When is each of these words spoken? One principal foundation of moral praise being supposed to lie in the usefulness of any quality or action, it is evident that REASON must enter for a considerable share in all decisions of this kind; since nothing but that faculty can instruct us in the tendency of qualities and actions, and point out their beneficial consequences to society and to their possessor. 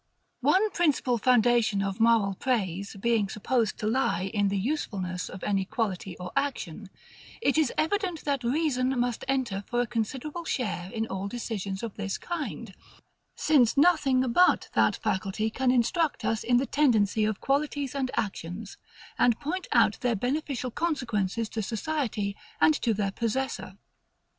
One 0.39 0.71
principal 0.71 1.19
foundation 1.19 1.83
of 1.83 1.99
moral 1.99 2.33
praise 2.33 2.95
being 2.99 3.29
supposed 3.29 3.77
to 3.77 3.85
lie 3.85 4.31
in 4.33 4.47
the 4.47 4.57
usefulness 4.57 5.29
of 5.29 5.43
any 5.43 5.63
quality 5.63 6.17
or 6.17 6.31
action, 6.35 6.89
it 7.39 7.55
is 7.55 7.71
evident 7.77 8.23
that 8.25 8.43
REASON 8.43 8.99
must 8.99 9.23
enter 9.27 9.63
for 9.67 9.79
a 9.81 9.85
considerable 9.85 10.43
share 10.43 10.89
in 10.91 11.05
all 11.05 11.27
decisions 11.27 11.83
of 11.83 11.97
this 11.97 12.17
kind; 12.17 12.73
since 13.35 13.77
nothing 13.77 14.21
but 14.33 14.69
that 14.73 14.95
faculty 14.95 15.51
can 15.51 15.69
instruct 15.69 16.25
us 16.25 16.43
in 16.43 16.57
the 16.57 16.65
tendency 16.65 17.23
of 17.23 17.39
qualities 17.39 17.93
and 17.93 18.09
actions, 18.15 18.77
and 19.19 19.39
point 19.39 19.67
out 19.71 19.99
their 20.01 20.15
beneficial 20.15 20.71
consequences 20.71 21.47
to 21.49 21.61
society 21.61 22.35
and 22.59 22.73
to 22.73 22.95
their 22.95 23.11
possessor. 23.11 23.77